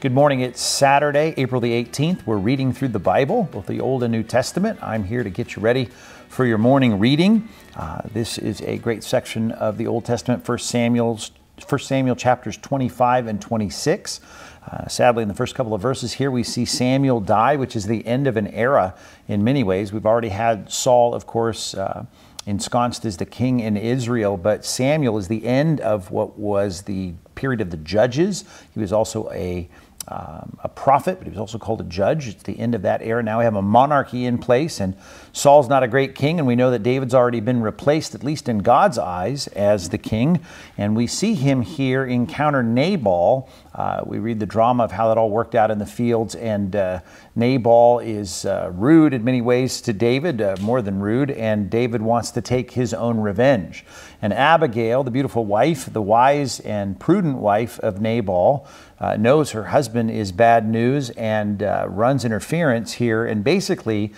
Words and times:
Good 0.00 0.14
morning. 0.14 0.40
It's 0.40 0.62
Saturday, 0.62 1.34
April 1.36 1.60
the 1.60 1.72
18th. 1.72 2.24
We're 2.24 2.38
reading 2.38 2.72
through 2.72 2.88
the 2.88 2.98
Bible, 2.98 3.50
both 3.52 3.66
the 3.66 3.82
Old 3.82 4.02
and 4.02 4.10
New 4.10 4.22
Testament. 4.22 4.78
I'm 4.82 5.04
here 5.04 5.22
to 5.22 5.28
get 5.28 5.54
you 5.54 5.60
ready 5.60 5.90
for 6.30 6.46
your 6.46 6.56
morning 6.56 6.98
reading. 6.98 7.50
Uh, 7.76 8.00
this 8.10 8.38
is 8.38 8.62
a 8.62 8.78
great 8.78 9.04
section 9.04 9.52
of 9.52 9.76
the 9.76 9.86
Old 9.86 10.06
Testament, 10.06 10.48
1 10.48 10.56
Samuel's 10.56 11.32
1 11.68 11.78
Samuel 11.80 12.16
chapters 12.16 12.56
25 12.56 13.26
and 13.26 13.42
26. 13.42 14.20
Uh, 14.66 14.88
sadly, 14.88 15.20
in 15.20 15.28
the 15.28 15.34
first 15.34 15.54
couple 15.54 15.74
of 15.74 15.82
verses 15.82 16.14
here, 16.14 16.30
we 16.30 16.44
see 16.44 16.64
Samuel 16.64 17.20
die, 17.20 17.56
which 17.56 17.76
is 17.76 17.84
the 17.84 18.06
end 18.06 18.26
of 18.26 18.38
an 18.38 18.46
era 18.46 18.94
in 19.28 19.44
many 19.44 19.62
ways. 19.62 19.92
We've 19.92 20.06
already 20.06 20.30
had 20.30 20.72
Saul, 20.72 21.12
of 21.12 21.26
course, 21.26 21.74
uh, 21.74 22.06
ensconced 22.46 23.04
as 23.04 23.18
the 23.18 23.26
king 23.26 23.60
in 23.60 23.76
Israel, 23.76 24.38
but 24.38 24.64
Samuel 24.64 25.18
is 25.18 25.28
the 25.28 25.44
end 25.44 25.78
of 25.80 26.10
what 26.10 26.38
was 26.38 26.82
the 26.82 27.12
period 27.34 27.60
of 27.60 27.70
the 27.70 27.76
judges. 27.76 28.44
He 28.72 28.80
was 28.80 28.92
also 28.92 29.30
a 29.30 29.68
um, 30.10 30.58
a 30.64 30.68
prophet, 30.68 31.18
but 31.18 31.24
he 31.24 31.30
was 31.30 31.38
also 31.38 31.56
called 31.56 31.80
a 31.80 31.84
judge. 31.84 32.26
It's 32.26 32.42
the 32.42 32.58
end 32.58 32.74
of 32.74 32.82
that 32.82 33.00
era. 33.00 33.22
Now 33.22 33.38
we 33.38 33.44
have 33.44 33.54
a 33.54 33.62
monarchy 33.62 34.24
in 34.24 34.38
place, 34.38 34.80
and 34.80 34.96
Saul's 35.32 35.68
not 35.68 35.84
a 35.84 35.88
great 35.88 36.16
king, 36.16 36.40
and 36.40 36.48
we 36.48 36.56
know 36.56 36.72
that 36.72 36.82
David's 36.82 37.14
already 37.14 37.38
been 37.38 37.62
replaced, 37.62 38.16
at 38.16 38.24
least 38.24 38.48
in 38.48 38.58
God's 38.58 38.98
eyes, 38.98 39.46
as 39.48 39.90
the 39.90 39.98
king. 39.98 40.40
And 40.76 40.96
we 40.96 41.06
see 41.06 41.34
him 41.34 41.62
here 41.62 42.04
encounter 42.04 42.62
Nabal. 42.62 43.48
Uh, 43.72 44.02
we 44.04 44.18
read 44.18 44.40
the 44.40 44.46
drama 44.46 44.82
of 44.82 44.90
how 44.90 45.06
that 45.08 45.16
all 45.16 45.30
worked 45.30 45.54
out 45.54 45.70
in 45.70 45.78
the 45.78 45.86
fields, 45.86 46.34
and 46.34 46.74
uh, 46.74 47.00
Nabal 47.36 48.00
is 48.00 48.44
uh, 48.44 48.72
rude 48.74 49.14
in 49.14 49.22
many 49.22 49.40
ways 49.40 49.80
to 49.82 49.92
David, 49.92 50.42
uh, 50.42 50.56
more 50.60 50.82
than 50.82 50.98
rude, 50.98 51.30
and 51.30 51.70
David 51.70 52.02
wants 52.02 52.32
to 52.32 52.40
take 52.40 52.72
his 52.72 52.92
own 52.92 53.20
revenge. 53.20 53.84
And 54.20 54.32
Abigail, 54.32 55.04
the 55.04 55.10
beautiful 55.12 55.46
wife, 55.46 55.90
the 55.90 56.02
wise 56.02 56.58
and 56.60 56.98
prudent 56.98 57.38
wife 57.38 57.78
of 57.78 58.00
Nabal, 58.00 58.66
uh, 59.00 59.16
knows 59.16 59.52
her 59.52 59.64
husband 59.64 60.10
is 60.10 60.32
bad 60.32 60.68
news 60.68 61.10
and 61.10 61.62
uh, 61.62 61.86
runs 61.88 62.24
interference 62.24 62.94
here, 62.94 63.24
and 63.24 63.42
basically 63.42 64.12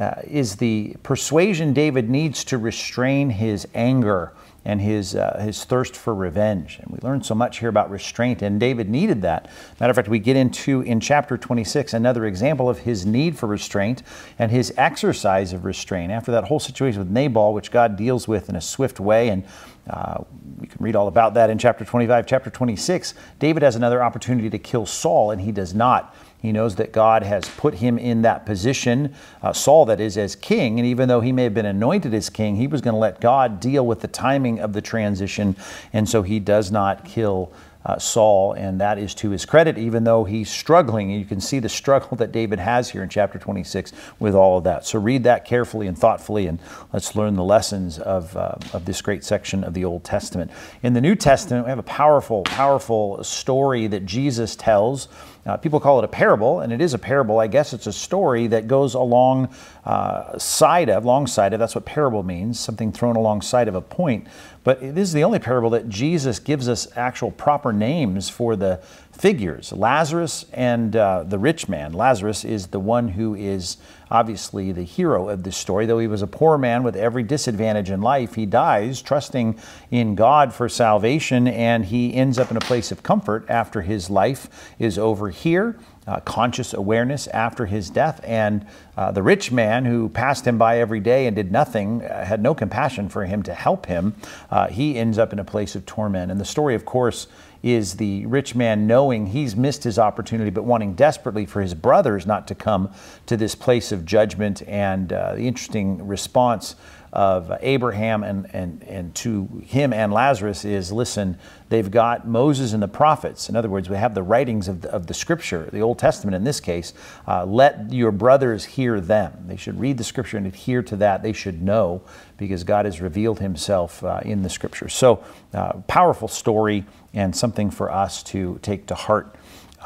uh, 0.00 0.14
is 0.26 0.56
the 0.56 0.96
persuasion 1.02 1.72
David 1.72 2.08
needs 2.08 2.44
to 2.44 2.58
restrain 2.58 3.30
his 3.30 3.66
anger 3.74 4.32
and 4.64 4.80
his, 4.80 5.16
uh, 5.16 5.40
his 5.44 5.64
thirst 5.64 5.96
for 5.96 6.14
revenge. 6.14 6.78
And 6.80 6.90
we 6.90 6.98
learn 7.02 7.22
so 7.22 7.34
much 7.34 7.58
here 7.58 7.68
about 7.68 7.90
restraint, 7.90 8.42
and 8.42 8.60
David 8.60 8.88
needed 8.88 9.22
that. 9.22 9.50
Matter 9.80 9.90
of 9.90 9.96
fact, 9.96 10.08
we 10.08 10.20
get 10.20 10.36
into 10.36 10.82
in 10.82 11.00
chapter 11.00 11.36
26 11.36 11.94
another 11.94 12.26
example 12.26 12.70
of 12.70 12.78
his 12.78 13.04
need 13.04 13.36
for 13.36 13.48
restraint 13.48 14.02
and 14.38 14.52
his 14.52 14.72
exercise 14.76 15.52
of 15.52 15.64
restraint. 15.64 16.12
After 16.12 16.30
that 16.32 16.44
whole 16.44 16.60
situation 16.60 17.00
with 17.00 17.10
Nabal, 17.10 17.54
which 17.54 17.72
God 17.72 17.96
deals 17.96 18.28
with 18.28 18.48
in 18.48 18.54
a 18.54 18.60
swift 18.60 19.00
way, 19.00 19.30
and 19.30 19.44
uh, 19.90 20.22
we 20.58 20.68
can 20.68 20.78
read 20.80 20.94
all 20.94 21.08
about 21.08 21.34
that 21.34 21.50
in 21.50 21.58
chapter 21.58 21.84
25. 21.84 22.24
Chapter 22.26 22.50
26, 22.50 23.14
David 23.40 23.64
has 23.64 23.74
another 23.74 24.00
opportunity 24.00 24.48
to 24.48 24.58
kill 24.58 24.86
Saul, 24.86 25.32
and 25.32 25.40
he 25.40 25.50
does 25.50 25.74
not. 25.74 26.14
He 26.42 26.50
knows 26.50 26.74
that 26.74 26.90
God 26.90 27.22
has 27.22 27.48
put 27.48 27.74
him 27.74 27.96
in 27.98 28.22
that 28.22 28.44
position, 28.44 29.14
uh, 29.42 29.52
Saul, 29.52 29.84
that 29.84 30.00
is, 30.00 30.18
as 30.18 30.34
king. 30.34 30.80
And 30.80 30.86
even 30.86 31.08
though 31.08 31.20
he 31.20 31.30
may 31.30 31.44
have 31.44 31.54
been 31.54 31.66
anointed 31.66 32.12
as 32.12 32.28
king, 32.28 32.56
he 32.56 32.66
was 32.66 32.80
going 32.80 32.94
to 32.94 32.98
let 32.98 33.20
God 33.20 33.60
deal 33.60 33.86
with 33.86 34.00
the 34.00 34.08
timing 34.08 34.58
of 34.58 34.72
the 34.72 34.82
transition. 34.82 35.54
And 35.92 36.08
so 36.08 36.22
he 36.22 36.40
does 36.40 36.72
not 36.72 37.04
kill 37.04 37.52
uh, 37.84 37.98
Saul, 37.98 38.52
and 38.52 38.80
that 38.80 38.98
is 38.98 39.14
to 39.16 39.30
his 39.30 39.44
credit, 39.44 39.76
even 39.78 40.04
though 40.04 40.24
he's 40.24 40.50
struggling. 40.50 41.10
You 41.10 41.24
can 41.24 41.40
see 41.40 41.58
the 41.58 41.68
struggle 41.68 42.16
that 42.18 42.32
David 42.32 42.58
has 42.58 42.90
here 42.90 43.02
in 43.02 43.08
chapter 43.08 43.38
26 43.38 43.92
with 44.18 44.34
all 44.34 44.58
of 44.58 44.64
that. 44.64 44.86
So 44.86 44.98
read 44.98 45.24
that 45.24 45.44
carefully 45.44 45.86
and 45.86 45.98
thoughtfully, 45.98 46.46
and 46.46 46.60
let's 46.92 47.16
learn 47.16 47.36
the 47.36 47.44
lessons 47.44 47.98
of, 47.98 48.36
uh, 48.36 48.54
of 48.72 48.84
this 48.84 49.02
great 49.02 49.24
section 49.24 49.64
of 49.64 49.74
the 49.74 49.84
Old 49.84 50.04
Testament. 50.04 50.50
In 50.82 50.92
the 50.92 51.00
New 51.00 51.14
Testament, 51.14 51.66
we 51.66 51.70
have 51.70 51.78
a 51.78 51.84
powerful, 51.84 52.42
powerful 52.42 53.22
story 53.24 53.86
that 53.88 54.06
Jesus 54.06 54.54
tells. 54.54 55.08
Uh, 55.44 55.56
people 55.56 55.80
call 55.80 55.98
it 55.98 56.04
a 56.04 56.08
parable, 56.08 56.60
and 56.60 56.72
it 56.72 56.80
is 56.80 56.94
a 56.94 56.98
parable. 56.98 57.40
I 57.40 57.48
guess 57.48 57.72
it's 57.72 57.88
a 57.88 57.92
story 57.92 58.46
that 58.48 58.68
goes 58.68 58.94
along 58.94 59.52
uh, 59.84 60.38
side 60.38 60.88
of, 60.88 61.04
alongside 61.04 61.52
of. 61.52 61.58
That's 61.58 61.74
what 61.74 61.84
parable 61.84 62.22
means, 62.22 62.60
something 62.60 62.92
thrown 62.92 63.16
alongside 63.16 63.66
of 63.66 63.74
a 63.74 63.80
point. 63.80 64.28
But 64.64 64.80
this 64.80 65.08
is 65.08 65.12
the 65.12 65.24
only 65.24 65.40
parable 65.40 65.70
that 65.70 65.88
Jesus 65.88 66.38
gives 66.38 66.68
us 66.68 66.86
actual 66.94 67.32
proper 67.32 67.72
names 67.72 68.28
for 68.28 68.54
the 68.54 68.80
figures 69.10 69.72
Lazarus 69.72 70.46
and 70.52 70.94
uh, 70.94 71.24
the 71.24 71.38
rich 71.38 71.68
man. 71.68 71.92
Lazarus 71.92 72.44
is 72.44 72.68
the 72.68 72.80
one 72.80 73.08
who 73.08 73.34
is 73.34 73.76
obviously 74.12 74.72
the 74.72 74.82
hero 74.82 75.30
of 75.30 75.42
this 75.42 75.56
story. 75.56 75.86
Though 75.86 75.98
he 75.98 76.06
was 76.06 76.20
a 76.20 76.26
poor 76.26 76.58
man 76.58 76.82
with 76.82 76.94
every 76.94 77.22
disadvantage 77.22 77.90
in 77.90 78.02
life, 78.02 78.34
he 78.34 78.44
dies 78.44 79.00
trusting 79.00 79.58
in 79.90 80.14
God 80.14 80.52
for 80.52 80.68
salvation 80.68 81.48
and 81.48 81.86
he 81.86 82.12
ends 82.14 82.38
up 82.38 82.50
in 82.50 82.58
a 82.58 82.60
place 82.60 82.92
of 82.92 83.02
comfort 83.02 83.46
after 83.48 83.80
his 83.80 84.10
life 84.10 84.74
is 84.78 84.98
over 84.98 85.30
here. 85.30 85.78
Uh, 86.04 86.18
conscious 86.18 86.74
awareness 86.74 87.28
after 87.28 87.66
his 87.66 87.88
death. 87.88 88.20
And 88.24 88.66
uh, 88.96 89.12
the 89.12 89.22
rich 89.22 89.52
man 89.52 89.84
who 89.84 90.08
passed 90.08 90.44
him 90.44 90.58
by 90.58 90.80
every 90.80 90.98
day 90.98 91.28
and 91.28 91.36
did 91.36 91.52
nothing, 91.52 92.02
uh, 92.02 92.24
had 92.24 92.42
no 92.42 92.56
compassion 92.56 93.08
for 93.08 93.24
him 93.24 93.44
to 93.44 93.54
help 93.54 93.86
him, 93.86 94.16
uh, 94.50 94.66
he 94.66 94.96
ends 94.96 95.16
up 95.16 95.32
in 95.32 95.38
a 95.38 95.44
place 95.44 95.76
of 95.76 95.86
torment. 95.86 96.32
And 96.32 96.40
the 96.40 96.44
story, 96.44 96.74
of 96.74 96.84
course, 96.84 97.28
is 97.62 97.94
the 97.94 98.26
rich 98.26 98.54
man 98.54 98.86
knowing 98.86 99.26
he's 99.28 99.54
missed 99.54 99.84
his 99.84 99.98
opportunity, 99.98 100.50
but 100.50 100.64
wanting 100.64 100.94
desperately 100.94 101.46
for 101.46 101.60
his 101.60 101.74
brothers 101.74 102.26
not 102.26 102.48
to 102.48 102.54
come 102.54 102.92
to 103.26 103.36
this 103.36 103.54
place 103.54 103.92
of 103.92 104.04
judgment. 104.04 104.62
And 104.66 105.12
uh, 105.12 105.34
the 105.34 105.46
interesting 105.46 106.06
response 106.06 106.74
of 107.12 107.52
Abraham 107.60 108.24
and, 108.24 108.48
and, 108.54 108.82
and 108.84 109.14
to 109.14 109.62
him 109.66 109.92
and 109.92 110.12
Lazarus 110.12 110.64
is 110.64 110.90
listen, 110.90 111.38
they've 111.68 111.90
got 111.90 112.26
Moses 112.26 112.72
and 112.72 112.82
the 112.82 112.88
prophets. 112.88 113.50
In 113.50 113.56
other 113.56 113.68
words, 113.68 113.90
we 113.90 113.96
have 113.96 114.14
the 114.14 114.22
writings 114.22 114.66
of 114.66 114.80
the, 114.80 114.90
of 114.90 115.06
the 115.06 115.12
scripture, 115.12 115.68
the 115.72 115.80
Old 115.80 115.98
Testament 115.98 116.34
in 116.34 116.44
this 116.44 116.58
case. 116.58 116.94
Uh, 117.28 117.44
let 117.44 117.92
your 117.92 118.12
brothers 118.12 118.64
hear 118.64 118.98
them. 118.98 119.44
They 119.46 119.56
should 119.56 119.78
read 119.78 119.98
the 119.98 120.04
scripture 120.04 120.38
and 120.38 120.46
adhere 120.46 120.82
to 120.84 120.96
that. 120.96 121.22
They 121.22 121.34
should 121.34 121.60
know 121.60 122.02
because 122.38 122.64
God 122.64 122.86
has 122.86 123.02
revealed 123.02 123.40
himself 123.40 124.02
uh, 124.02 124.20
in 124.24 124.42
the 124.42 124.48
scripture. 124.48 124.88
So, 124.88 125.22
uh, 125.52 125.72
powerful 125.86 126.28
story 126.28 126.86
and 127.12 127.36
something 127.36 127.70
for 127.70 127.92
us 127.92 128.22
to 128.24 128.58
take 128.62 128.86
to 128.86 128.94
heart. 128.94 129.36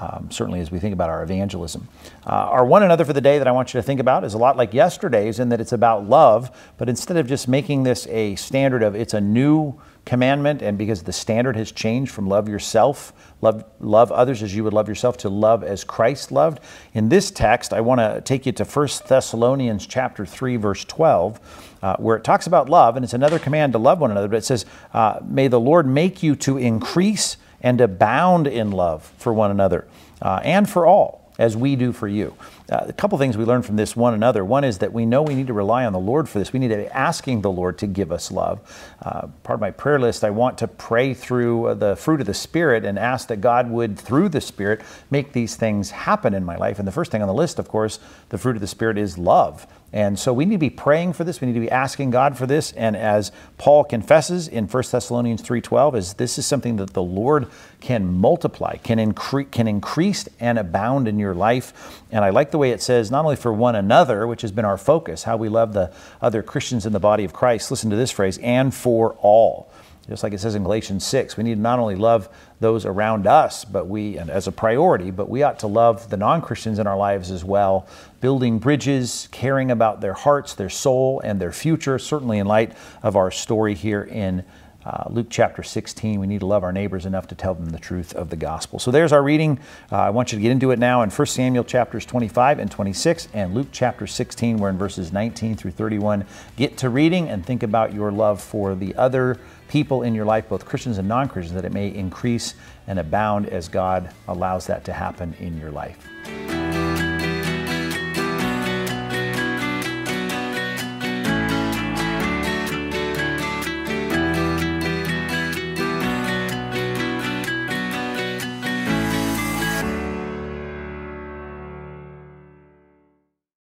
Um, 0.00 0.30
certainly, 0.30 0.60
as 0.60 0.70
we 0.70 0.78
think 0.78 0.92
about 0.92 1.08
our 1.08 1.22
evangelism. 1.22 1.88
Uh, 2.26 2.30
our 2.30 2.64
one 2.64 2.82
another 2.82 3.06
for 3.06 3.14
the 3.14 3.22
day 3.22 3.38
that 3.38 3.48
I 3.48 3.52
want 3.52 3.72
you 3.72 3.78
to 3.78 3.82
think 3.82 4.00
about 4.00 4.22
is 4.22 4.34
a 4.34 4.38
lot 4.38 4.56
like 4.56 4.74
yesterday's 4.74 5.38
in 5.38 5.48
that 5.48 5.62
it's 5.62 5.72
about 5.72 6.06
love, 6.06 6.50
but 6.76 6.90
instead 6.90 7.16
of 7.16 7.26
just 7.26 7.48
making 7.48 7.84
this 7.84 8.06
a 8.08 8.36
standard 8.36 8.82
of 8.82 8.94
it's 8.94 9.14
a 9.14 9.20
new 9.20 9.80
commandment, 10.04 10.62
and 10.62 10.78
because 10.78 11.02
the 11.02 11.12
standard 11.12 11.56
has 11.56 11.72
changed 11.72 12.10
from 12.10 12.28
love 12.28 12.48
yourself, 12.48 13.12
love, 13.40 13.64
love 13.80 14.12
others 14.12 14.42
as 14.42 14.54
you 14.54 14.64
would 14.64 14.72
love 14.72 14.88
yourself, 14.88 15.16
to 15.18 15.28
love 15.28 15.62
as 15.64 15.84
Christ 15.84 16.32
loved. 16.32 16.60
In 16.94 17.08
this 17.08 17.30
text, 17.30 17.72
I 17.72 17.80
want 17.80 18.00
to 18.00 18.20
take 18.22 18.46
you 18.46 18.52
to 18.52 18.64
1 18.64 18.88
Thessalonians 19.06 19.86
chapter 19.86 20.24
3, 20.24 20.56
verse 20.56 20.84
12, 20.84 21.76
uh, 21.82 21.96
where 21.96 22.16
it 22.16 22.24
talks 22.24 22.46
about 22.46 22.68
love, 22.68 22.96
and 22.96 23.04
it's 23.04 23.14
another 23.14 23.38
command 23.38 23.72
to 23.72 23.78
love 23.78 24.00
one 24.00 24.10
another, 24.10 24.28
but 24.28 24.36
it 24.36 24.44
says, 24.44 24.64
uh, 24.94 25.18
May 25.24 25.48
the 25.48 25.60
Lord 25.60 25.86
make 25.86 26.22
you 26.22 26.36
to 26.36 26.56
increase 26.56 27.36
and 27.62 27.80
abound 27.80 28.46
in 28.46 28.70
love 28.70 29.12
for 29.18 29.32
one 29.32 29.50
another 29.50 29.86
uh, 30.22 30.40
and 30.42 30.68
for 30.68 30.86
all 30.86 31.32
as 31.38 31.56
we 31.56 31.76
do 31.76 31.92
for 31.92 32.08
you. 32.08 32.34
Uh, 32.70 32.84
a 32.88 32.92
couple 32.92 33.16
things 33.16 33.34
we 33.36 33.46
learn 33.46 33.62
from 33.62 33.76
this 33.76 33.96
one 33.96 34.12
another. 34.12 34.44
One 34.44 34.62
is 34.62 34.78
that 34.78 34.92
we 34.92 35.06
know 35.06 35.22
we 35.22 35.34
need 35.34 35.46
to 35.46 35.54
rely 35.54 35.86
on 35.86 35.94
the 35.94 35.98
Lord 35.98 36.28
for 36.28 36.38
this. 36.38 36.52
We 36.52 36.58
need 36.58 36.68
to 36.68 36.76
be 36.76 36.86
asking 36.88 37.40
the 37.40 37.50
Lord 37.50 37.78
to 37.78 37.86
give 37.86 38.12
us 38.12 38.30
love. 38.30 38.60
Uh, 39.00 39.28
part 39.42 39.54
of 39.54 39.60
my 39.60 39.70
prayer 39.70 39.98
list, 39.98 40.22
I 40.22 40.28
want 40.30 40.58
to 40.58 40.68
pray 40.68 41.14
through 41.14 41.68
uh, 41.68 41.74
the 41.74 41.96
fruit 41.96 42.20
of 42.20 42.26
the 42.26 42.34
Spirit 42.34 42.84
and 42.84 42.98
ask 42.98 43.28
that 43.28 43.40
God 43.40 43.70
would, 43.70 43.98
through 43.98 44.28
the 44.28 44.42
Spirit, 44.42 44.82
make 45.10 45.32
these 45.32 45.56
things 45.56 45.90
happen 45.90 46.34
in 46.34 46.44
my 46.44 46.56
life. 46.56 46.78
And 46.78 46.86
the 46.86 46.92
first 46.92 47.10
thing 47.10 47.22
on 47.22 47.28
the 47.28 47.34
list, 47.34 47.58
of 47.58 47.68
course, 47.68 48.00
the 48.28 48.36
fruit 48.36 48.56
of 48.56 48.60
the 48.60 48.66
Spirit 48.66 48.98
is 48.98 49.16
love. 49.16 49.66
And 49.92 50.18
so 50.18 50.34
we 50.34 50.44
need 50.44 50.56
to 50.56 50.58
be 50.58 50.70
praying 50.70 51.14
for 51.14 51.24
this. 51.24 51.40
We 51.40 51.46
need 51.46 51.54
to 51.54 51.60
be 51.60 51.70
asking 51.70 52.10
God 52.10 52.36
for 52.36 52.46
this. 52.46 52.72
And 52.72 52.94
as 52.94 53.32
Paul 53.56 53.84
confesses 53.84 54.46
in 54.46 54.68
1 54.68 54.92
Thessalonians 54.92 55.40
3:12, 55.40 55.94
is 55.94 56.14
this 56.14 56.38
is 56.38 56.44
something 56.44 56.76
that 56.76 56.92
the 56.92 57.02
Lord 57.02 57.46
can 57.80 58.12
multiply, 58.12 58.76
can 58.76 58.98
increase, 58.98 59.48
can 59.50 59.66
increase 59.66 60.28
and 60.40 60.58
abound 60.58 61.08
in 61.08 61.18
your 61.18 61.34
life. 61.34 62.02
And 62.12 62.22
I 62.22 62.30
like 62.30 62.50
the 62.58 62.60
way 62.60 62.72
it 62.72 62.82
says, 62.82 63.08
not 63.08 63.24
only 63.24 63.36
for 63.36 63.52
one 63.52 63.76
another, 63.76 64.26
which 64.26 64.42
has 64.42 64.50
been 64.50 64.64
our 64.64 64.76
focus, 64.76 65.22
how 65.22 65.36
we 65.36 65.48
love 65.48 65.74
the 65.74 65.92
other 66.20 66.42
Christians 66.42 66.84
in 66.86 66.92
the 66.92 66.98
body 66.98 67.24
of 67.24 67.32
Christ. 67.32 67.70
Listen 67.70 67.88
to 67.90 67.96
this 67.96 68.10
phrase, 68.10 68.36
and 68.38 68.74
for 68.74 69.12
all. 69.20 69.70
Just 70.08 70.24
like 70.24 70.32
it 70.32 70.40
says 70.40 70.56
in 70.56 70.64
Galatians 70.64 71.06
6, 71.06 71.36
we 71.36 71.44
need 71.44 71.54
to 71.54 71.60
not 71.60 71.78
only 71.78 71.94
love 71.94 72.28
those 72.58 72.84
around 72.84 73.28
us, 73.28 73.64
but 73.64 73.86
we, 73.86 74.16
and 74.16 74.28
as 74.28 74.48
a 74.48 74.52
priority, 74.52 75.12
but 75.12 75.28
we 75.28 75.44
ought 75.44 75.60
to 75.60 75.68
love 75.68 76.10
the 76.10 76.16
non 76.16 76.42
Christians 76.42 76.80
in 76.80 76.88
our 76.88 76.96
lives 76.96 77.30
as 77.30 77.44
well, 77.44 77.86
building 78.20 78.58
bridges, 78.58 79.28
caring 79.30 79.70
about 79.70 80.00
their 80.00 80.14
hearts, 80.14 80.54
their 80.54 80.70
soul, 80.70 81.20
and 81.20 81.40
their 81.40 81.52
future, 81.52 81.96
certainly 82.00 82.38
in 82.38 82.46
light 82.48 82.72
of 83.04 83.14
our 83.14 83.30
story 83.30 83.74
here 83.74 84.02
in 84.02 84.44
uh, 84.88 85.04
Luke 85.10 85.26
chapter 85.28 85.62
16. 85.62 86.18
We 86.18 86.26
need 86.26 86.40
to 86.40 86.46
love 86.46 86.64
our 86.64 86.72
neighbors 86.72 87.04
enough 87.04 87.28
to 87.28 87.34
tell 87.34 87.54
them 87.54 87.68
the 87.68 87.78
truth 87.78 88.14
of 88.14 88.30
the 88.30 88.36
gospel. 88.36 88.78
So 88.78 88.90
there's 88.90 89.12
our 89.12 89.22
reading. 89.22 89.58
Uh, 89.92 89.96
I 89.96 90.10
want 90.10 90.32
you 90.32 90.38
to 90.38 90.42
get 90.42 90.50
into 90.50 90.70
it 90.70 90.78
now 90.78 91.02
in 91.02 91.10
1 91.10 91.26
Samuel 91.26 91.64
chapters 91.64 92.06
25 92.06 92.58
and 92.58 92.70
26 92.70 93.28
and 93.34 93.54
Luke 93.54 93.66
chapter 93.70 94.06
16. 94.06 94.56
We're 94.56 94.70
in 94.70 94.78
verses 94.78 95.12
19 95.12 95.56
through 95.56 95.72
31. 95.72 96.24
Get 96.56 96.78
to 96.78 96.88
reading 96.88 97.28
and 97.28 97.44
think 97.44 97.62
about 97.62 97.92
your 97.92 98.10
love 98.10 98.40
for 98.40 98.74
the 98.74 98.94
other 98.94 99.38
people 99.68 100.02
in 100.02 100.14
your 100.14 100.24
life, 100.24 100.48
both 100.48 100.64
Christians 100.64 100.96
and 100.96 101.06
non 101.06 101.28
Christians, 101.28 101.54
that 101.54 101.66
it 101.66 101.72
may 101.72 101.88
increase 101.88 102.54
and 102.86 102.98
abound 102.98 103.46
as 103.46 103.68
God 103.68 104.14
allows 104.26 104.66
that 104.68 104.86
to 104.86 104.94
happen 104.94 105.34
in 105.38 105.58
your 105.58 105.70
life. 105.70 106.08